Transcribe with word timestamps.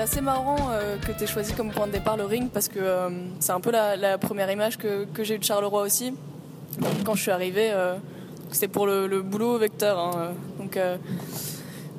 c'est 0.00 0.16
assez 0.16 0.20
marrant 0.22 0.70
euh, 0.70 0.96
que 0.96 1.12
tu 1.12 1.24
aies 1.24 1.26
choisi 1.26 1.52
comme 1.52 1.70
point 1.70 1.86
de 1.86 1.92
départ 1.92 2.16
le 2.16 2.24
ring 2.24 2.48
parce 2.50 2.68
que 2.68 2.78
euh, 2.78 3.10
c'est 3.38 3.52
un 3.52 3.60
peu 3.60 3.70
la, 3.70 4.16
première 4.16 4.50
image 4.50 4.78
que, 4.78 5.06
j'ai 5.18 5.34
eue 5.34 5.38
de 5.38 5.44
Charleroi 5.44 5.82
aussi. 5.82 6.14
Quand 7.04 7.14
je 7.14 7.20
suis 7.20 7.30
arrivée, 7.30 7.70
euh, 7.70 7.96
c'était 8.50 8.68
pour 8.68 8.86
le, 8.86 9.20
boulot 9.20 9.58
vecteur. 9.58 9.98
Hein, 9.98 10.32
donc 10.58 10.78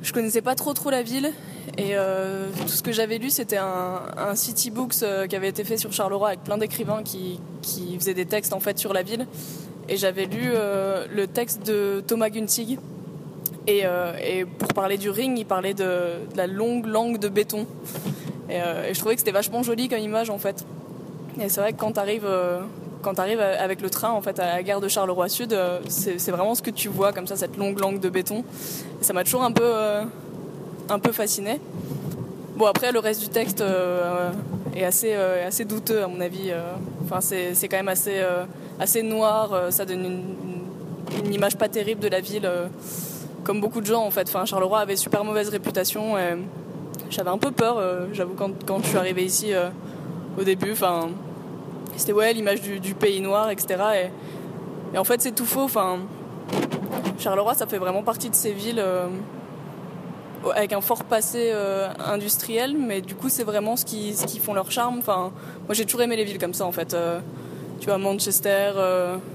je 0.02 0.14
connaissais 0.14 0.42
pas 0.42 0.56
trop 0.56 0.74
trop 0.74 0.90
la 0.90 1.04
ville 1.04 1.32
et 1.78 1.96
tout 2.62 2.68
ce 2.68 2.82
que 2.82 2.92
j'avais 2.92 3.20
lu 3.20 3.30
c'était 3.30 3.58
un, 3.58 4.34
city 4.34 4.72
books 4.72 4.96
qui 5.30 5.36
avait 5.36 5.50
été 5.50 5.64
fait 5.64 5.78
sur 5.78 5.94
Charleroi 5.94 6.30
avec 6.30 6.44
plein 6.44 6.58
d'écrivains 6.58 7.04
qui, 7.04 7.40
faisaient 8.00 8.16
des 8.16 8.26
textes 8.26 8.54
en 8.54 8.60
fait 8.60 8.80
sur 8.80 8.94
la 8.94 9.04
ville. 9.04 9.28
Et 9.90 9.98
j'avais 9.98 10.26
lu 10.26 10.54
le 10.54 11.26
texte 11.28 11.68
de 11.68 12.04
Thomas 12.08 12.30
Guntig 12.30 12.80
euh, 13.70 14.14
et, 14.22 14.46
pour 14.46 14.70
parler 14.74 14.98
du 14.98 15.10
ring, 15.10 15.38
il 15.38 15.46
parlait 15.46 15.74
de, 15.74 15.88
la 16.36 16.48
longue 16.48 16.86
langue 16.86 17.20
de 17.20 17.30
béton. 17.30 17.68
Euh, 18.50 18.90
et, 18.90 18.94
je 18.94 19.00
trouvais 19.00 19.16
que 19.16 19.22
c'était 19.22 19.32
vachement 19.32 19.64
joli 19.64 19.88
comme 19.88 20.00
image 20.00 20.30
en 20.30 20.38
fait. 20.38 20.66
Et 21.40 21.50
c'est 21.50 21.62
vrai 21.62 21.74
que 21.74 21.80
quand 21.80 21.94
tu 21.94 22.00
arrives, 22.00 22.26
euh, 22.26 22.62
arrives 23.18 23.40
avec 23.40 23.82
le 23.82 23.90
train 23.90 24.12
en 24.12 24.22
fait 24.22 24.40
à 24.40 24.56
la 24.56 24.64
gare 24.64 24.82
de 24.82 24.88
Charleroi 24.88 25.30
Sud, 25.30 25.58
c'est 25.88 26.32
vraiment 26.32 26.56
ce 26.56 26.62
que 26.62 26.72
tu 26.72 26.90
vois 26.90 27.14
comme 27.14 27.28
ça, 27.28 27.36
cette 27.36 27.58
longue 27.58 27.80
langue 27.80 28.00
de 28.00 28.10
béton. 28.10 28.44
Et 29.00 29.04
ça 29.04 29.14
m'a 29.14 29.24
toujours 29.24 29.44
un 29.44 29.52
peu, 29.52 29.72
un 30.90 31.00
peu 31.00 31.12
fasciné. 31.12 31.60
Bon 32.58 32.66
après 32.66 32.92
le 32.92 33.00
reste 33.00 33.22
du 33.22 33.30
texte 33.30 33.64
est 34.76 34.84
assez, 34.84 35.14
assez 35.14 35.66
douteux 35.66 36.04
à 36.04 36.08
mon 36.08 36.20
avis. 36.20 36.52
Enfin 37.06 37.22
c'est 37.22 37.68
quand 37.70 37.78
même 37.78 37.88
assez, 37.88 38.22
assez 38.80 39.04
noir. 39.04 39.72
ça 39.72 39.86
donne 39.86 40.06
une, 41.24 41.34
image 41.34 41.58
pas 41.58 41.70
terrible 41.70 42.02
de 42.02 42.10
la 42.10 42.20
ville 42.20 42.50
comme 43.44 43.62
beaucoup 43.62 43.82
de 43.82 43.86
gens 43.86 44.04
en 44.04 44.12
fait. 44.12 44.28
Enfin, 44.28 44.46
Charleroi 44.46 44.80
avait 44.80 44.96
super 44.96 45.24
mauvaise 45.24 45.50
réputation. 45.50 46.18
Et 46.18 46.36
j'avais 47.12 47.30
un 47.30 47.38
peu 47.38 47.52
peur, 47.52 47.78
euh, 47.78 48.08
j'avoue, 48.14 48.34
quand, 48.34 48.52
quand, 48.66 48.80
je 48.82 48.88
suis 48.88 48.98
arrivée 48.98 49.24
ici 49.26 49.54
euh, 49.54 49.70
au 50.38 50.44
début. 50.44 50.72
Enfin, 50.72 51.10
c'était 51.98 52.14
ouais 52.14 52.34
l'image 52.34 52.62
du, 52.62 52.94
pays 52.96 53.22
noir, 53.22 53.50
etc. 53.50 54.10
Et, 54.94 54.98
en 54.98 55.04
fait, 55.04 55.22
c'est 55.22 55.34
tout 55.34 55.46
faux. 55.46 55.64
Enfin, 55.64 56.00
Charleroi, 57.20 57.54
ça 57.54 57.68
fait 57.68 57.78
vraiment 57.78 58.04
partie 58.04 58.30
de 58.30 58.36
ces 58.36 58.54
villes 58.54 58.80
euh, 58.80 59.08
avec 60.56 60.74
un 60.74 60.82
fort 60.82 61.04
passé 61.04 61.54
industriel, 62.06 62.76
mais 62.76 63.02
du 63.02 63.14
coup, 63.14 63.30
c'est 63.30 63.44
vraiment 63.44 63.76
ce 63.76 63.86
qui, 63.86 64.16
ce 64.16 64.26
qui 64.26 64.40
font 64.40 64.54
leur 64.54 64.72
charme. 64.72 64.98
Enfin, 65.00 65.32
moi, 65.68 65.74
j'ai 65.74 65.86
toujours 65.86 66.02
aimé 66.02 66.16
les 66.16 66.24
villes 66.24 66.40
comme 66.40 66.54
ça, 66.54 66.66
en 66.66 66.72
fait. 66.72 66.96
tu 67.80 67.86
vois, 67.86 67.98
Manchester, 67.98 68.72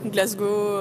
Glasgow 0.06 0.80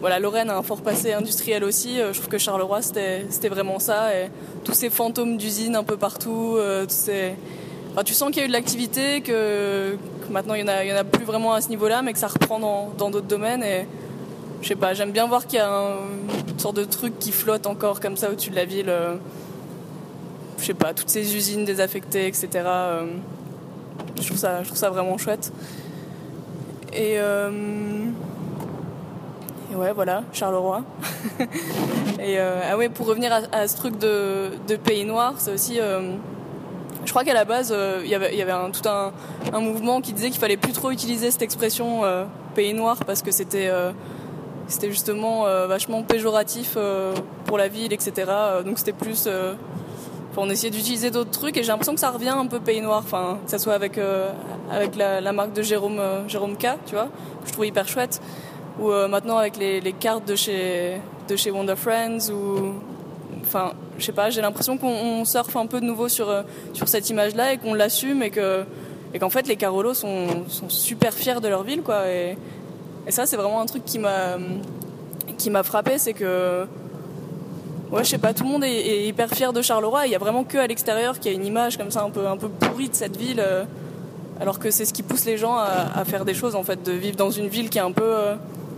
voilà, 0.00 0.20
Lorraine 0.20 0.48
a 0.48 0.56
un 0.56 0.62
fort 0.62 0.82
passé 0.82 1.12
industriel 1.12 1.64
aussi. 1.64 2.00
Euh, 2.00 2.12
je 2.12 2.18
trouve 2.18 2.30
que 2.30 2.38
Charleroi, 2.38 2.82
c'était 2.82 3.48
vraiment 3.48 3.78
ça. 3.78 4.14
Et 4.14 4.28
tous 4.64 4.74
ces 4.74 4.90
fantômes 4.90 5.36
d'usines 5.36 5.74
un 5.74 5.82
peu 5.82 5.96
partout. 5.96 6.56
Euh, 6.56 6.86
tu 6.86 8.14
sens 8.14 8.30
qu'il 8.30 8.38
y 8.38 8.42
a 8.42 8.44
eu 8.44 8.48
de 8.48 8.52
l'activité, 8.52 9.22
que, 9.22 9.96
maintenant 10.30 10.54
il 10.54 10.64
n'y 10.64 10.70
en, 10.70 10.72
en 10.72 10.98
a 10.98 11.04
plus 11.04 11.24
vraiment 11.24 11.52
à 11.52 11.60
ce 11.60 11.68
niveau-là, 11.68 12.02
mais 12.02 12.12
que 12.12 12.18
ça 12.18 12.28
reprend 12.28 12.60
dans 12.96 13.10
d'autres 13.10 13.26
domaines. 13.26 13.64
Et 13.64 13.86
je 14.62 14.68
sais 14.68 14.76
pas, 14.76 14.94
j'aime 14.94 15.10
bien 15.10 15.26
voir 15.26 15.46
qu'il 15.46 15.58
y 15.58 15.62
a 15.62 15.96
une 16.48 16.58
sorte 16.58 16.76
de 16.76 16.84
truc 16.84 17.18
qui 17.18 17.32
flotte 17.32 17.66
encore 17.66 17.98
comme 17.98 18.16
ça 18.16 18.30
au-dessus 18.30 18.50
de 18.50 18.56
la 18.56 18.64
ville. 18.64 18.90
Euh, 18.90 19.16
je 20.60 20.66
sais 20.66 20.74
pas, 20.74 20.94
toutes 20.94 21.08
ces 21.08 21.36
usines 21.36 21.64
désaffectées, 21.64 22.26
etc. 22.26 22.48
je, 24.20 24.26
trouve 24.26 24.36
ça, 24.36 24.62
je 24.62 24.66
trouve 24.66 24.78
ça 24.78 24.90
vraiment 24.90 25.18
chouette. 25.18 25.52
Et 26.92 27.18
ouais, 29.74 29.92
voilà, 29.92 30.22
Charleroi. 30.32 30.82
et 32.20 32.38
euh, 32.38 32.60
ah 32.70 32.76
ouais, 32.76 32.88
pour 32.88 33.06
revenir 33.06 33.32
à, 33.52 33.68
ce 33.68 33.76
truc 33.76 33.98
de, 33.98 34.50
pays 34.84 35.04
noir, 35.04 35.34
c'est 35.38 35.52
aussi. 35.52 35.78
Euh, 35.80 36.12
je 37.04 37.10
crois 37.10 37.24
qu'à 37.24 37.34
la 37.34 37.44
base, 37.44 37.72
euh, 37.74 38.00
il 38.04 38.10
y 38.10 38.14
avait, 38.14 38.36
y 38.36 38.42
avait 38.42 38.52
tout 38.72 38.86
un, 38.88 39.12
mouvement 39.60 40.00
qui 40.00 40.12
disait 40.12 40.30
qu'il 40.30 40.40
fallait 40.40 40.56
plus 40.56 40.72
trop 40.72 40.90
utiliser 40.90 41.30
cette 41.30 41.42
expression 41.42 42.02
pays 42.54 42.74
noir 42.74 42.98
parce 43.06 43.22
que 43.22 43.30
c'était 43.30 43.70
c'était 44.66 44.90
justement 44.90 45.44
vachement 45.66 46.02
péjoratif 46.02 46.76
pour 47.46 47.56
la 47.56 47.68
ville, 47.68 47.92
etc. 47.92 48.30
donc 48.64 48.78
c'était 48.78 48.92
plus. 48.92 49.28
on 50.36 50.50
essayait 50.50 50.70
d'utiliser 50.70 51.10
d'autres 51.10 51.30
trucs 51.30 51.56
et 51.56 51.62
j'ai 51.62 51.68
l'impression 51.68 51.94
que 51.94 52.00
ça 52.00 52.10
revient 52.10 52.28
un 52.28 52.46
peu 52.46 52.60
pays 52.60 52.82
noir, 52.82 53.04
que 53.04 53.50
ça 53.50 53.58
soit 53.58 53.74
avec, 53.74 53.98
avec 54.70 54.94
la, 54.96 55.22
la, 55.22 55.32
marque 55.32 55.54
de 55.54 55.62
Jérôme, 55.62 56.00
Jérôme 56.26 56.58
K, 56.58 56.76
tu 56.84 56.94
vois, 56.94 57.08
que 57.42 57.46
je 57.46 57.52
trouve 57.52 57.66
hyper 57.66 57.88
chouette 57.88 58.20
ou 58.78 58.90
euh, 58.90 59.08
maintenant 59.08 59.38
avec 59.38 59.56
les, 59.56 59.92
cartes 59.92 60.26
de 60.26 60.36
chez, 60.36 61.00
de 61.28 61.36
chez 61.36 61.50
Wonder 61.50 61.76
Friends, 61.76 62.30
ou. 62.30 62.74
Enfin, 63.40 63.72
je 63.98 64.04
sais 64.04 64.12
pas, 64.12 64.30
j'ai 64.30 64.40
l'impression 64.42 64.76
qu'on 64.76 65.24
surfe 65.24 65.56
un 65.56 65.66
peu 65.66 65.80
de 65.80 65.86
nouveau 65.86 66.08
sur, 66.08 66.28
euh, 66.28 66.42
sur 66.74 66.88
cette 66.88 67.08
image-là 67.08 67.54
et 67.54 67.58
qu'on 67.58 67.74
l'assume 67.74 68.22
et 68.22 68.30
que 68.30 68.64
et 69.14 69.18
qu'en 69.18 69.30
fait 69.30 69.48
les 69.48 69.56
Carolos 69.56 69.94
sont, 69.94 70.44
sont, 70.48 70.68
super 70.68 71.14
fiers 71.14 71.40
de 71.40 71.48
leur 71.48 71.62
ville 71.62 71.82
quoi 71.82 72.08
et, 72.08 72.36
ça 73.08 73.24
c'est 73.24 73.36
vraiment 73.36 73.62
un 73.62 73.66
truc 73.66 73.84
qui 73.86 73.98
m'a 73.98 75.62
frappé 75.62 75.96
c'est 75.96 76.12
que 76.12 76.66
ouais 77.90 78.04
je 78.04 78.10
sais 78.10 78.18
pas 78.18 78.34
tout 78.34 78.44
le 78.44 78.50
monde 78.50 78.64
est, 78.64 79.06
hyper 79.06 79.30
fier 79.30 79.52
de 79.52 79.62
Charleroi 79.62 80.06
il 80.06 80.12
y 80.12 80.14
a 80.14 80.18
vraiment 80.18 80.44
que 80.44 80.58
à 80.58 80.66
l'extérieur 80.66 81.18
qu'il 81.18 81.32
y 81.32 81.34
a 81.34 81.38
une 81.38 81.46
image 81.46 81.78
comme 81.78 81.90
ça 81.90 82.02
un 82.02 82.10
peu 82.10 82.26
un 82.26 82.36
peu 82.36 82.48
pourrie 82.48 82.90
de 82.90 82.94
cette 82.94 83.16
ville 83.16 83.40
euh, 83.40 83.64
alors 84.40 84.58
que 84.58 84.70
c'est 84.70 84.84
ce 84.84 84.92
qui 84.92 85.02
pousse 85.02 85.24
les 85.24 85.38
gens 85.38 85.56
à, 85.56 86.04
faire 86.04 86.24
des 86.24 86.34
choses 86.34 86.54
en 86.54 86.62
fait 86.62 86.82
de 86.84 86.92
vivre 86.92 87.16
dans 87.16 87.30
une 87.30 87.48
ville 87.48 87.70
qui 87.70 87.78
est 87.78 87.82
un 87.82 87.90
peu 87.90 88.14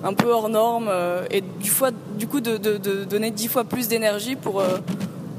un 0.02 0.14
peu 0.14 0.30
hors 0.32 0.48
norme 0.48 0.88
euh, 0.90 1.26
et 1.30 1.40
du, 1.40 1.70
fois, 1.70 1.90
du 2.16 2.26
coup 2.26 2.40
de, 2.40 2.56
donner 3.04 3.30
dix 3.30 3.48
fois 3.48 3.64
plus 3.64 3.88
d'énergie 3.88 4.36
pour, 4.36 4.60
euh, 4.60 4.78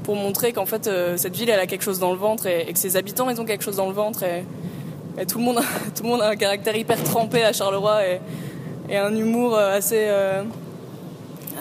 pour 0.04 0.16
montrer 0.16 0.52
qu'en 0.52 0.66
fait 0.66 0.86
euh, 0.86 1.16
cette 1.16 1.36
ville 1.36 1.50
elle 1.50 1.60
a 1.60 1.66
quelque 1.66 1.82
chose 1.82 1.98
dans 1.98 2.12
le 2.12 2.18
ventre 2.18 2.46
et, 2.46 2.72
que 2.72 2.78
ses 2.78 2.96
habitants 2.96 3.28
ils 3.30 3.40
ont 3.40 3.44
quelque 3.44 3.64
chose 3.64 3.76
dans 3.76 3.88
le 3.88 3.94
ventre 3.94 4.22
et, 4.22 4.44
tout, 5.26 5.38
le 5.38 5.44
monde, 5.44 5.60
tout 5.96 6.04
le 6.04 6.08
monde 6.08 6.22
a 6.22 6.28
un 6.28 6.36
caractère 6.36 6.76
hyper 6.76 7.02
trempé 7.02 7.44
à 7.44 7.52
Charleroi 7.52 8.00
et, 8.06 8.20
un 8.94 9.14
humour 9.16 9.56
assez, 9.56 10.06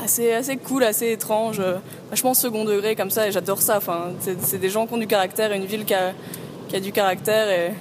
assez, 0.04 0.34
assez 0.34 0.58
cool, 0.58 0.84
assez 0.84 1.12
étrange, 1.12 1.62
vachement 2.10 2.34
second 2.34 2.66
degré 2.66 2.94
comme 2.94 3.10
ça 3.10 3.26
et 3.26 3.32
j'adore 3.32 3.62
ça. 3.62 3.78
Enfin, 3.78 4.10
c'est 4.20 4.58
des 4.58 4.70
gens 4.70 4.86
qui 4.86 4.96
ont 4.96 4.98
du 4.98 5.08
caractère, 5.08 5.54
une 5.54 5.64
ville 5.64 5.86
qui 5.86 5.94
a, 5.94 6.12
qui 6.68 6.76
a 6.76 6.82
du 6.82 6.92
caractère 6.92 7.50
et, 7.50 7.72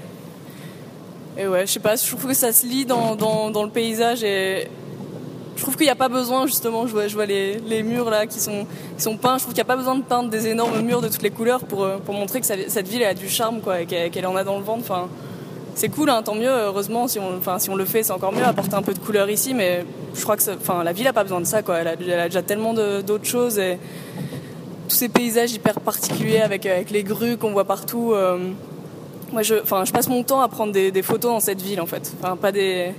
et 1.37 1.49
ouais, 1.49 1.67
je 1.67 1.73
sais 1.73 1.81
pas, 1.81 1.97
je 1.97 2.07
trouve 2.07 2.29
que 2.29 2.35
ça 2.35 2.53
se 2.53 2.65
lit 2.65 2.85
dans, 2.85 3.17
dans, 3.17 3.51
dans 3.51 3.65
le 3.65 3.71
paysage 3.71 4.23
et, 4.23 4.69
je 5.61 5.65
trouve 5.67 5.77
qu'il 5.77 5.85
n'y 5.85 5.91
a 5.91 5.95
pas 5.95 6.09
besoin, 6.09 6.47
justement, 6.47 6.87
je 6.87 6.95
vois, 6.95 7.27
les, 7.27 7.83
murs 7.83 8.09
là 8.09 8.27
qui 8.27 8.41
sont, 8.41 8.65
peints, 9.19 9.37
je 9.37 9.43
trouve 9.43 9.53
qu'il 9.53 9.57
n'y 9.57 9.61
a 9.61 9.65
pas 9.67 9.77
besoin 9.77 9.95
de 9.95 10.03
peindre 10.03 10.31
des 10.31 10.47
énormes 10.47 10.81
murs 10.81 11.03
de 11.03 11.09
toutes 11.09 11.21
les 11.21 11.31
couleurs 11.31 11.67
pour, 11.67 11.85
euh, 11.85 11.99
pour 11.99 12.15
montrer 12.15 12.41
que 12.41 12.47
cette 12.47 12.89
ville 12.89 13.05
a 13.05 13.13
du 13.13 13.29
charme 13.29 13.61
quoi, 13.61 13.83
et 13.83 13.85
qu'elle 13.85 14.27
en 14.27 14.37
a 14.37 14.43
dans 14.43 14.57
le 14.57 14.65
ventre. 14.65 14.81
Enfin, 14.81 15.09
c'est 15.75 15.91
cool, 15.91 16.09
hein, 16.09 16.23
tant 16.23 16.35
mieux, 16.35 16.49
heureusement, 16.49 17.09
si 17.09 17.19
on, 17.19 17.37
enfin, 17.37 17.59
si 17.59 17.69
on 17.69 17.77
le 17.77 17.85
fait, 17.85 18.03
c'est 18.03 18.13
encore 18.13 18.33
mieux, 18.33 18.43
apporter 18.43 18.75
un 18.75 18.81
peu 18.81 18.95
de 18.95 19.01
couleur 19.01 19.29
ici, 19.29 19.53
mais 19.53 19.85
je 20.15 20.23
crois 20.23 20.39
que 20.39 20.51
enfin, 20.51 20.83
la 20.83 20.95
ville 20.95 21.05
n'a 21.05 21.13
pas 21.13 21.25
besoin 21.25 21.43
de 21.43 21.47
ça, 21.47 21.61
quoi. 21.63 21.77
Elle, 21.77 21.89
a, 21.89 21.97
déjà 22.27 22.41
tellement 22.41 22.73
d'autres 22.73 23.27
choses 23.27 23.59
et 23.59 23.79
tous 24.89 24.97
ces 24.97 25.11
paysages 25.11 25.53
hyper 25.53 25.79
particuliers 25.81 26.41
avec, 26.41 26.65
avec 26.65 26.91
les 26.91 27.03
grues 27.03 27.37
qu'on 27.37 27.53
voit 27.53 27.67
partout. 27.67 28.15
Euh, 28.15 28.39
moi, 29.31 29.43
je, 29.43 29.57
enfin, 29.57 29.85
je 29.85 29.93
passe 29.93 30.09
mon 30.09 30.23
temps 30.23 30.41
à 30.41 30.49
prendre 30.49 30.73
des, 30.73 30.91
des, 30.91 31.03
photos 31.03 31.33
dans 31.33 31.41
cette 31.41 31.61
ville, 31.61 31.83
en 31.83 31.87
fait. 31.87 32.15
Enfin, 32.19 32.37
pas 32.37 32.51
des, 32.51 32.95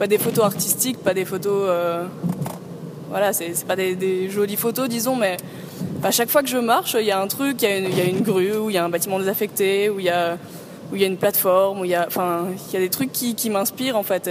pas 0.00 0.06
des 0.06 0.16
photos 0.16 0.46
artistiques, 0.46 0.98
pas 0.98 1.12
des 1.12 1.26
photos. 1.26 1.66
Euh, 1.68 2.06
voilà, 3.10 3.34
c'est 3.34 3.66
pas 3.66 3.76
des, 3.76 4.30
jolies 4.30 4.56
photos, 4.56 4.88
disons, 4.88 5.14
mais 5.14 5.36
à 6.02 6.10
chaque 6.10 6.30
fois 6.30 6.42
que 6.42 6.48
je 6.48 6.56
marche, 6.56 6.96
il 6.98 7.04
y 7.04 7.10
a 7.10 7.20
un 7.20 7.26
truc, 7.26 7.60
il 7.60 7.94
y, 7.94 8.00
a 8.00 8.04
une 8.04 8.22
grue, 8.22 8.56
ou 8.56 8.70
il 8.70 8.74
y 8.74 8.78
a 8.78 8.84
un 8.84 8.88
bâtiment 8.88 9.18
désaffecté, 9.18 9.90
ou 9.90 10.00
il 10.00 10.06
y 10.06 10.08
a, 10.08 10.38
où 10.90 10.96
il 10.96 11.02
y 11.02 11.04
a 11.04 11.06
une 11.06 11.18
plateforme, 11.18 11.80
où 11.80 11.84
il 11.84 11.90
y 11.90 11.94
a, 11.94 12.06
enfin, 12.06 12.46
il 12.68 12.72
y 12.72 12.76
a 12.78 12.80
des 12.80 12.88
trucs 12.88 13.12
qui, 13.12 13.50
m'inspirent 13.50 13.98
en 13.98 14.02
fait. 14.02 14.30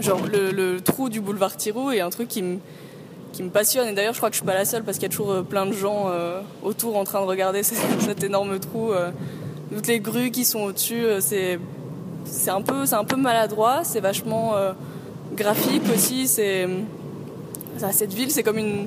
genre 0.00 0.20
le, 0.26 0.80
trou 0.80 1.08
du 1.10 1.20
boulevard 1.20 1.56
Tirou 1.56 1.92
est 1.92 2.00
un 2.00 2.10
truc 2.10 2.26
qui 2.26 2.42
me 2.42 2.58
qui 3.32 3.44
me 3.44 3.50
passionne. 3.50 3.86
Et 3.86 3.92
d'ailleurs, 3.92 4.14
je 4.14 4.18
crois 4.18 4.30
que 4.30 4.34
je 4.34 4.40
suis 4.40 4.46
pas 4.46 4.54
la 4.54 4.64
seule 4.64 4.82
parce 4.82 4.98
qu'il 4.98 5.04
y 5.04 5.12
a 5.12 5.16
toujours 5.16 5.30
euh, 5.30 5.42
plein 5.42 5.64
de 5.64 5.72
gens 5.72 6.06
euh, 6.08 6.40
autour 6.64 6.96
en 6.96 7.04
train 7.04 7.20
de 7.20 7.26
regarder 7.26 7.62
cet, 7.62 8.24
énorme 8.24 8.58
trou. 8.58 8.90
toutes 9.72 9.86
les 9.86 10.00
grues 10.00 10.32
qui 10.32 10.44
sont 10.44 10.62
au-dessus, 10.62 11.04
c'est 11.20 11.60
c'est 12.24 12.50
un 12.50 12.62
peu, 12.62 12.86
c'est 12.86 12.94
un 12.94 13.04
peu 13.04 13.16
maladroit, 13.16 13.80
c'est 13.82 14.00
vachement 14.00 14.54
euh, 14.54 14.72
graphique 15.36 15.82
aussi. 15.92 16.28
C'est 16.28 16.68
cette 17.92 18.12
ville, 18.12 18.30
c'est 18.30 18.42
comme 18.42 18.58
une, 18.58 18.86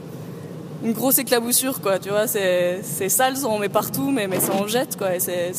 grosse 0.94 1.18
éclaboussure, 1.18 1.82
quoi. 1.82 2.00
Tu 2.00 2.10
vois, 2.10 2.28
c'est, 2.28 2.82
sale, 3.10 3.38
ça 3.38 3.48
en 3.48 3.58
met 3.58 3.70
partout, 3.70 4.12
mais, 4.12 4.28
mais 4.28 4.40
ça 4.40 4.54
en 4.54 4.68
jette, 4.68 4.98
quoi. 4.98 5.16
Et 5.16 5.20
c'est, 5.20 5.52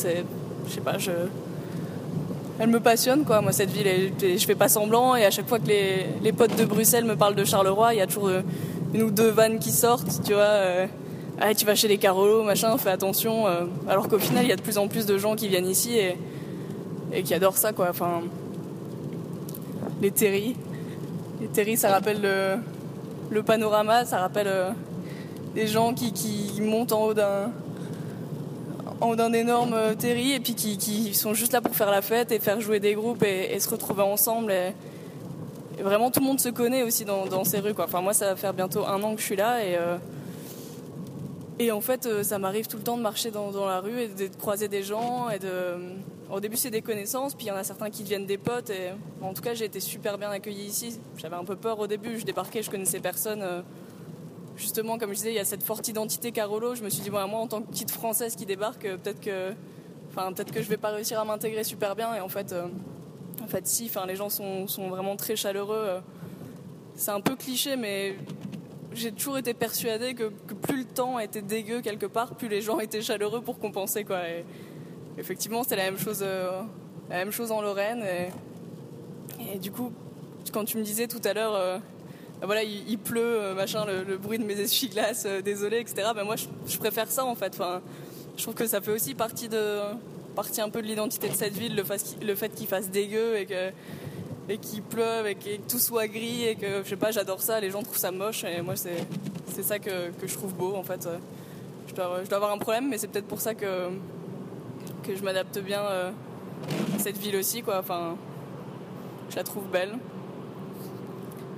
je 0.67 0.73
sais 0.73 0.81
pas, 0.81 0.97
je, 0.97 1.11
elle 2.59 2.69
me 2.69 2.79
passionne, 2.79 3.25
quoi. 3.25 3.41
Moi, 3.41 3.51
cette 3.51 3.71
ville, 3.71 3.87
et, 3.87 4.37
je 4.37 4.45
fais 4.45 4.55
pas 4.55 4.69
semblant. 4.69 5.15
Et 5.15 5.25
à 5.25 5.31
chaque 5.31 5.47
fois 5.47 5.59
que 5.59 5.67
les, 5.67 6.05
les, 6.23 6.31
potes 6.31 6.55
de 6.55 6.65
Bruxelles 6.65 7.05
me 7.05 7.15
parlent 7.15 7.35
de 7.35 7.43
Charleroi, 7.43 7.93
il 7.93 7.97
y 7.97 8.01
a 8.01 8.07
toujours 8.07 8.27
euh, 8.27 8.41
une 8.93 9.03
ou 9.03 9.11
deux 9.11 9.29
vannes 9.29 9.59
qui 9.59 9.71
sortent, 9.71 10.21
tu 10.23 10.33
vois. 10.33 10.43
Euh, 10.43 10.87
ah, 11.41 11.53
tu 11.53 11.65
vas 11.65 11.75
chez 11.75 11.89
les 11.89 11.97
Carolos, 11.97 12.43
machin, 12.43 12.77
fais 12.77 12.91
attention. 12.91 13.45
alors 13.89 14.07
qu'au 14.07 14.19
final, 14.19 14.45
il 14.45 14.49
y 14.49 14.53
a 14.53 14.55
de 14.55 14.61
plus 14.61 14.77
en 14.77 14.87
plus 14.87 15.05
de 15.05 15.17
gens 15.17 15.35
qui 15.35 15.49
viennent 15.49 15.67
ici 15.67 15.97
et 15.97 16.15
et 17.15 17.23
qui 17.23 17.33
adorent 17.33 17.57
ça, 17.57 17.71
quoi. 17.71 17.87
Enfin, 17.89 18.21
les 20.01 20.11
terris. 20.11 20.55
Les 21.41 21.47
terris, 21.47 21.77
ça 21.77 21.89
rappelle 21.89 22.21
le, 23.29 23.43
panorama, 23.43 24.05
ça 24.05 24.19
rappelle 24.19 24.47
euh, 24.47 24.71
des 25.53 25.67
gens 25.67 25.93
qui, 25.93 26.13
qui, 26.13 26.61
montent 26.61 26.93
en 26.93 27.05
haut 27.05 27.13
d'un 27.13 27.51
en 29.01 29.09
haut 29.09 29.15
d'un 29.15 29.33
énorme 29.33 29.75
terri 29.99 30.33
et 30.33 30.39
puis 30.39 30.55
qui, 30.55 31.13
sont 31.13 31.33
juste 31.33 31.51
là 31.51 31.59
pour 31.59 31.75
faire 31.75 31.91
la 31.91 32.01
fête 32.01 32.31
et 32.31 32.39
faire 32.39 32.61
jouer 32.61 32.79
des 32.79 32.93
groupes 32.93 33.23
et, 33.23 33.59
se 33.59 33.69
retrouver 33.69 34.03
ensemble. 34.03 34.51
Et, 34.51 34.73
vraiment, 35.81 36.11
tout 36.11 36.21
le 36.21 36.25
monde 36.25 36.39
se 36.39 36.49
connaît 36.49 36.83
aussi 36.83 37.03
dans, 37.03 37.43
ces 37.43 37.59
rues. 37.59 37.73
Enfin, 37.77 38.01
moi, 38.01 38.13
ça 38.13 38.27
va 38.27 38.35
faire 38.37 38.53
bientôt 38.53 38.85
un 38.85 39.01
an 39.03 39.15
que 39.15 39.19
je 39.19 39.25
suis 39.25 39.35
là 39.35 39.63
et, 39.65 39.77
et 41.59 41.71
en 41.71 41.81
fait, 41.81 42.23
ça 42.23 42.39
m'arrive 42.39 42.67
tout 42.67 42.77
le 42.77 42.83
temps 42.83 42.95
de 42.95 43.01
marcher 43.01 43.31
dans, 43.31 43.65
la 43.65 43.81
rue 43.81 43.99
et 43.99 44.07
de 44.07 44.27
croiser 44.37 44.69
des 44.69 44.83
gens 44.83 45.29
et 45.29 45.39
de 45.39 45.75
au 46.29 46.39
début, 46.39 46.57
c'est 46.57 46.71
des 46.71 46.81
connaissances, 46.81 47.35
puis 47.35 47.45
il 47.45 47.49
y 47.49 47.51
en 47.51 47.55
a 47.55 47.63
certains 47.63 47.89
qui 47.89 48.03
deviennent 48.03 48.25
des 48.25 48.37
potes. 48.37 48.69
Et 48.69 48.89
en 49.21 49.33
tout 49.33 49.41
cas, 49.41 49.53
j'ai 49.53 49.65
été 49.65 49.79
super 49.79 50.17
bien 50.17 50.29
accueillie 50.31 50.65
ici. 50.65 50.99
J'avais 51.17 51.35
un 51.35 51.43
peu 51.43 51.55
peur 51.55 51.79
au 51.79 51.87
début. 51.87 52.19
Je 52.19 52.25
débarquais, 52.25 52.63
je 52.63 52.71
connaissais 52.71 52.99
personne. 52.99 53.41
Euh, 53.41 53.61
justement, 54.57 54.97
comme 54.97 55.11
je 55.11 55.15
disais, 55.15 55.31
il 55.31 55.35
y 55.35 55.39
a 55.39 55.45
cette 55.45 55.63
forte 55.63 55.87
identité 55.87 56.31
Carolo. 56.31 56.73
Je 56.75 56.83
me 56.83 56.89
suis 56.89 57.03
dit, 57.03 57.11
moi, 57.11 57.25
en 57.25 57.47
tant 57.47 57.61
que 57.61 57.67
petite 57.67 57.91
française 57.91 58.35
qui 58.35 58.45
débarque, 58.45 58.85
euh, 58.85 58.97
peut-être 58.97 59.21
que, 59.21 59.53
enfin, 60.09 60.33
peut-être 60.33 60.51
que 60.51 60.61
je 60.63 60.69
vais 60.69 60.77
pas 60.77 60.89
réussir 60.89 61.19
à 61.19 61.25
m'intégrer 61.25 61.63
super 61.63 61.95
bien. 61.95 62.13
Et 62.15 62.19
en 62.19 62.29
fait, 62.29 62.51
euh, 62.53 62.67
en 63.43 63.47
fait, 63.47 63.67
si. 63.67 63.85
Enfin, 63.85 64.07
les 64.07 64.15
gens 64.15 64.29
sont, 64.29 64.67
sont 64.67 64.89
vraiment 64.89 65.15
très 65.15 65.35
chaleureux. 65.35 66.01
C'est 66.95 67.11
un 67.11 67.21
peu 67.21 67.35
cliché, 67.35 67.75
mais 67.75 68.15
j'ai 68.95 69.11
toujours 69.11 69.37
été 69.37 69.53
persuadée 69.53 70.15
que, 70.15 70.31
plus 70.61 70.79
le 70.79 70.85
temps 70.85 71.19
était 71.19 71.41
dégueu 71.41 71.81
quelque 71.81 72.05
part, 72.05 72.35
plus 72.35 72.47
les 72.47 72.61
gens 72.61 72.79
étaient 72.79 73.01
chaleureux 73.01 73.41
pour 73.41 73.59
compenser 73.59 74.05
quoi. 74.05 74.21
Effectivement, 75.17 75.63
c'était 75.63 75.77
la 75.77 75.85
même 75.85 75.99
chose, 75.99 76.19
euh, 76.21 76.61
la 77.09 77.17
même 77.17 77.31
chose 77.31 77.51
en 77.51 77.61
Lorraine. 77.61 78.03
Et, 79.53 79.59
du 79.59 79.71
coup, 79.71 79.91
quand 80.51 80.65
tu 80.65 80.77
me 80.77 80.83
disais 80.83 81.07
tout 81.07 81.21
à 81.23 81.33
l'heure, 81.33 81.55
euh, 81.55 81.77
bah 82.39 82.45
voilà, 82.45 82.63
il, 82.63 82.97
pleut, 82.97 83.21
euh, 83.21 83.53
machin, 83.53 83.85
le, 83.85 84.17
bruit 84.17 84.37
de 84.37 84.43
mes 84.43 84.59
essuie-glaces, 84.59 85.25
désolé, 85.43 85.79
etc. 85.79 86.09
Ben 86.15 86.23
moi, 86.23 86.35
je, 86.35 86.77
préfère 86.77 87.09
ça 87.09 87.25
en 87.25 87.35
fait. 87.35 87.53
Enfin, 87.53 87.81
je 88.37 88.43
trouve 88.43 88.55
que 88.55 88.67
ça 88.67 88.81
fait 88.81 88.91
aussi 88.91 89.13
partie 89.13 89.47
de, 89.47 89.79
partie 90.35 90.61
un 90.61 90.69
peu 90.69 90.81
de 90.81 90.87
l'identité 90.87 91.29
de 91.29 91.35
cette 91.35 91.53
ville, 91.53 91.75
le, 91.75 92.35
fait 92.35 92.49
qu'il 92.49 92.67
fasse 92.67 92.89
dégueu 92.89 93.37
et 93.37 94.57
qu'il 94.57 94.81
pleuve 94.83 95.27
et 95.27 95.35
que 95.35 95.57
tout 95.69 95.79
soit 95.79 96.07
gris 96.07 96.45
et 96.45 96.55
que 96.55 96.83
je 96.83 96.89
sais 96.89 96.95
pas, 96.95 97.11
j'adore 97.11 97.41
ça. 97.41 97.59
Les 97.59 97.71
gens 97.71 97.83
trouvent 97.83 97.97
ça 97.97 98.11
moche 98.11 98.43
et 98.43 98.61
moi, 98.61 98.75
c'est 98.75 99.05
c'est 99.53 99.63
ça 99.63 99.79
que, 99.79 100.09
que, 100.19 100.27
je 100.27 100.33
trouve 100.33 100.53
beau 100.53 100.75
en 100.75 100.83
fait. 100.83 101.07
Je 101.87 101.93
dois, 101.93 102.23
je 102.23 102.27
dois 102.27 102.37
avoir 102.37 102.51
un 102.51 102.57
problème, 102.57 102.89
mais 102.89 102.97
c'est 102.97 103.07
peut-être 103.07 103.27
pour 103.27 103.39
ça 103.39 103.53
que 103.53 103.89
que 105.05 105.15
je 105.15 105.23
m'adapte 105.23 105.59
bien 105.59 105.81
euh, 105.81 106.11
à 106.95 106.99
cette 106.99 107.17
ville 107.17 107.35
aussi, 107.35 107.61
quoi. 107.61 107.79
Enfin, 107.79 108.17
je 109.29 109.35
la 109.35 109.43
trouve 109.43 109.67
belle. 109.69 109.93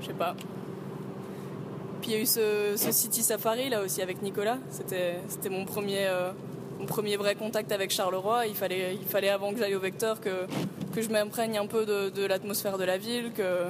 Je 0.02 0.08
sais 0.08 0.14
pas. 0.14 0.36
Puis 2.02 2.12
il 2.12 2.14
y 2.14 2.18
a 2.18 2.22
eu 2.22 2.26
ce, 2.26 2.76
City 2.92 3.24
Safari 3.24 3.70
là 3.70 3.82
aussi 3.82 4.02
avec 4.02 4.22
Nicolas. 4.22 4.58
C'était, 4.70 5.50
mon 5.50 5.66
premier, 5.66 6.08
euh, 6.08 6.32
mon 6.80 6.86
premier 6.86 7.18
vrai 7.18 7.36
contact 7.36 7.72
avec 7.72 7.92
Charleroi. 7.92 8.48
Il 8.48 8.56
fallait, 8.56 8.96
il 8.96 9.08
fallait 9.08 9.30
avant 9.30 9.52
que 9.52 9.60
j'aille 9.60 9.76
au 9.76 9.80
Vecteur 9.80 10.22
que, 10.22 10.46
que 10.94 11.02
je 11.02 11.10
m'imprègne 11.10 11.58
un 11.58 11.68
peu 11.68 11.86
de, 11.86 12.26
l'atmosphère 12.26 12.78
de 12.78 12.84
la 12.84 12.98
ville. 12.98 13.32
Que... 13.34 13.68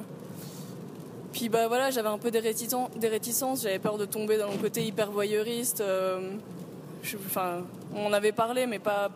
Puis 1.32 1.50
bah 1.50 1.68
voilà, 1.68 1.92
j'avais 1.92 2.10
un 2.10 2.18
peu 2.18 2.32
des 2.32 2.40
réticences. 2.40 3.62
J'avais 3.62 3.80
peur 3.80 3.98
de 3.98 4.06
tomber 4.06 4.38
dans 4.38 4.52
le 4.52 4.58
côté 4.58 4.84
hyper 4.84 5.12
voyeuriste. 5.12 5.82
Euh, 5.82 6.32
on 7.96 8.08
en 8.08 8.14
avait 8.14 8.32
parlé, 8.32 8.66
mais 8.66 8.80
pas, 8.80 9.10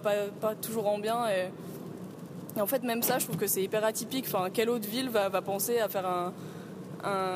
toujours 0.62 0.88
en 0.88 0.98
bien. 0.98 1.26
Et, 1.30 2.60
en 2.60 2.68
fait, 2.68 2.84
même 2.84 3.02
ça, 3.02 3.20
je 3.20 3.26
trouve 3.26 3.38
que 3.38 3.48
c'est 3.48 3.64
hyper 3.64 3.84
atypique. 3.84 4.26
Enfin, 4.28 4.50
quelle 4.54 4.70
autre 4.70 4.88
ville 4.88 5.10
va, 5.10 5.30
penser 5.42 5.80
à 5.80 5.90
faire 5.90 6.32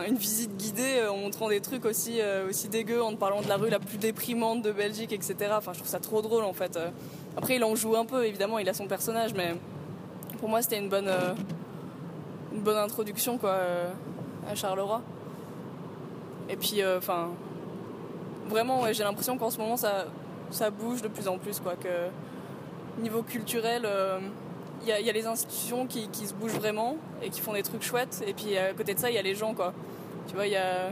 une 0.07 0.15
visite 0.15 0.55
guidée 0.57 0.99
euh, 0.99 1.11
en 1.11 1.17
montrant 1.17 1.49
des 1.49 1.61
trucs 1.61 1.85
aussi, 1.85 2.21
euh, 2.21 2.51
dégueux, 2.69 3.01
en 3.01 3.15
parlant 3.15 3.41
de 3.41 3.47
la 3.47 3.57
rue 3.57 3.69
la 3.69 3.79
plus 3.79 3.97
déprimante 3.97 4.61
de 4.61 4.71
Belgique, 4.71 5.11
etc. 5.11 5.35
Enfin, 5.57 5.73
je 5.73 5.79
trouve 5.79 5.89
ça 5.89 5.99
trop 5.99 6.21
drôle 6.21 6.43
en 6.43 6.53
fait. 6.53 6.77
Euh, 6.77 6.89
après, 7.37 7.55
il 7.55 7.63
en 7.63 7.75
joue 7.75 7.95
un 7.95 8.05
peu, 8.05 8.25
évidemment, 8.25 8.59
il 8.59 8.69
a 8.69 8.73
son 8.73 8.87
personnage, 8.87 9.33
mais 9.33 9.55
pour 10.39 10.49
moi, 10.49 10.61
c'était 10.61 10.77
une 10.77 10.89
bonne, 10.89 11.09
bonne 12.53 12.77
introduction 12.77 13.37
quoi, 13.37 13.57
à 14.49 14.55
Charleroi. 14.55 15.01
Et 16.49 16.55
puis, 16.55 16.81
enfin, 16.85 17.29
vraiment, 18.47 18.83
j'ai 18.93 19.03
l'impression 19.03 19.37
qu'en 19.37 19.49
ce 19.49 19.57
moment, 19.57 19.75
ça, 19.75 20.05
ça 20.51 20.69
bouge 20.69 21.01
de 21.01 21.07
plus 21.07 21.27
en 21.27 21.37
plus. 21.37 21.59
Quoi, 21.59 21.75
que 21.75 22.09
niveau 22.99 23.21
culturel, 23.21 23.81
il 23.83 24.91
euh, 24.91 24.99
y, 24.99 25.09
a, 25.09 25.13
les 25.13 25.27
institutions 25.27 25.85
qui, 25.87 26.09
se 26.25 26.33
bougent 26.33 26.55
vraiment 26.55 26.97
et 27.21 27.29
qui 27.29 27.41
font 27.41 27.53
des 27.53 27.63
trucs 27.63 27.83
chouettes. 27.83 28.23
Et 28.27 28.33
puis 28.33 28.57
à 28.57 28.73
côté 28.73 28.93
de 28.93 28.99
ça, 28.99 29.09
il 29.09 29.15
y 29.15 29.19
a 29.19 29.21
les 29.21 29.35
gens. 29.35 29.53
Quoi. 29.53 29.73
Tu 30.27 30.35
vois, 30.35 30.47
il 30.47 30.53
y 30.53 30.57
a, 30.57 30.91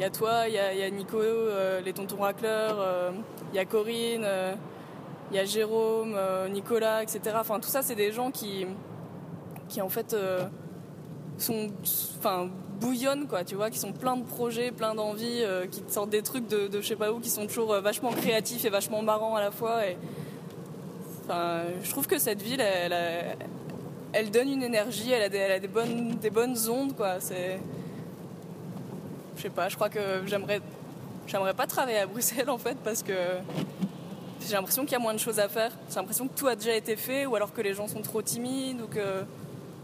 y 0.00 0.04
a 0.04 0.10
toi, 0.10 0.48
il 0.48 0.54
y 0.54 0.58
a, 0.58 0.74
y 0.74 0.82
a, 0.82 0.90
Nico, 0.90 1.18
euh, 1.18 1.80
les 1.80 1.92
tontons 1.92 2.20
racleurs, 2.20 2.76
il 2.76 2.80
euh, 2.80 3.10
y 3.54 3.58
a 3.58 3.64
Corinne, 3.64 4.26
il 5.30 5.36
y 5.36 5.38
a 5.38 5.44
Jérôme, 5.44 6.16
Nicolas, 6.50 7.02
etc. 7.02 7.36
Enfin, 7.38 7.58
tout 7.60 7.68
ça, 7.68 7.82
c'est 7.82 7.94
des 7.94 8.12
gens 8.12 8.30
qui, 8.30 8.66
qui 9.68 9.80
en 9.80 9.88
fait 9.88 10.14
sont 11.38 11.70
enfin 12.18 12.48
bouillonnent 12.80 13.26
quoi 13.26 13.44
tu 13.44 13.54
vois 13.54 13.70
qui 13.70 13.78
sont 13.78 13.92
pleins 13.92 14.16
de 14.16 14.24
projets 14.24 14.70
plein 14.70 14.94
d'envies 14.94 15.42
euh, 15.42 15.66
qui 15.66 15.82
sortent 15.88 16.10
des 16.10 16.22
trucs 16.22 16.48
de, 16.48 16.68
je 16.72 16.86
sais 16.86 16.96
pas 16.96 17.12
où 17.12 17.20
qui 17.20 17.30
sont 17.30 17.46
toujours 17.46 17.72
euh, 17.72 17.80
vachement 17.80 18.10
créatifs 18.10 18.64
et 18.64 18.70
vachement 18.70 19.02
marrants 19.02 19.36
à 19.36 19.40
la 19.40 19.50
fois 19.50 19.86
et 19.86 19.96
enfin 21.24 21.62
je 21.82 21.90
trouve 21.90 22.06
que 22.06 22.18
cette 22.18 22.42
ville 22.42 22.60
elle, 22.60 23.36
elle, 24.12 24.30
donne 24.30 24.50
une 24.50 24.62
énergie 24.62 25.10
elle 25.12 25.22
a 25.22 25.28
des, 25.28 25.38
elle 25.38 25.52
a 25.52 25.60
des 25.60 25.68
bonnes 25.68 26.16
des 26.20 26.30
bonnes 26.30 26.56
ondes 26.68 26.94
quoi 26.94 27.20
c'est 27.20 27.58
je 29.36 29.42
sais 29.42 29.50
pas 29.50 29.68
je 29.68 29.76
crois 29.76 29.88
que 29.88 30.22
j'aimerais 30.26 30.60
j'aimerais 31.26 31.54
pas 31.54 31.66
travailler 31.66 31.98
à 31.98 32.06
Bruxelles 32.06 32.50
en 32.50 32.58
fait 32.58 32.76
parce 32.84 33.02
que 33.02 33.12
j'ai 34.48 34.54
l'impression 34.54 34.82
qu'il 34.82 34.92
y 34.92 34.96
a 34.96 34.98
moins 34.98 35.14
de 35.14 35.18
choses 35.18 35.38
à 35.38 35.48
faire. 35.48 35.72
J'ai 35.88 35.96
l'impression 35.96 36.28
que 36.28 36.38
tout 36.38 36.46
a 36.46 36.56
déjà 36.56 36.74
été 36.74 36.96
fait 36.96 37.26
ou 37.26 37.36
alors 37.36 37.52
que 37.52 37.60
les 37.60 37.74
gens 37.74 37.88
sont 37.88 38.02
trop 38.02 38.22
timides 38.22 38.80
ou 38.80 38.86
que 38.86 39.24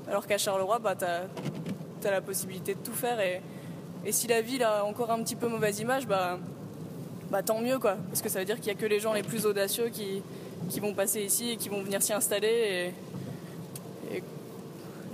alors 0.08 0.26
qu'à 0.26 0.38
Charleroi, 0.38 0.78
bah, 0.78 0.96
tu 0.96 1.04
as, 1.04 2.10
la 2.10 2.20
possibilité 2.20 2.74
de 2.74 2.80
tout 2.80 2.92
faire. 2.92 3.20
Et, 3.20 3.40
si 4.10 4.26
la 4.26 4.40
ville 4.40 4.62
a 4.62 4.84
encore 4.84 5.10
un 5.10 5.22
petit 5.22 5.36
peu 5.36 5.48
mauvaise 5.48 5.80
image, 5.80 6.06
bah, 6.06 6.38
bah 7.30 7.42
tant 7.42 7.60
mieux, 7.60 7.78
quoi. 7.78 7.96
Parce 8.08 8.22
que 8.22 8.28
ça 8.28 8.38
veut 8.38 8.46
dire 8.46 8.56
qu'il 8.56 8.72
n'y 8.72 8.78
a 8.78 8.80
que 8.80 8.86
les 8.86 9.00
gens 9.00 9.12
les 9.12 9.22
plus 9.22 9.44
audacieux 9.44 9.90
qui, 9.90 10.22
vont 10.80 10.94
passer 10.94 11.22
ici 11.22 11.50
et 11.50 11.56
qui 11.56 11.68
vont 11.68 11.82
venir 11.82 12.02
s'y 12.02 12.12
installer. 12.12 12.92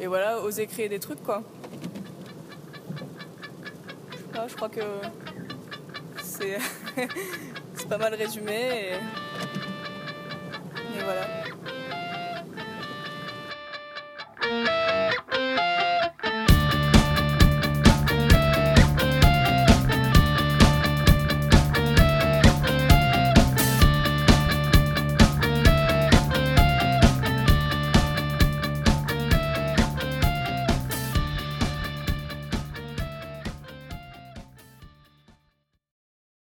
Et, 0.01 0.07
voilà, 0.07 0.41
oser 0.41 0.67
créer 0.67 0.89
des 0.89 0.99
trucs, 0.99 1.23
quoi. 1.23 1.43
je 4.49 4.55
crois 4.55 4.69
que 4.69 4.81
c'est 6.23 6.59
pas 7.89 7.99
mal 7.99 8.15
résumé. 8.15 8.93
Et 10.95 11.03
voilà. 11.03 11.44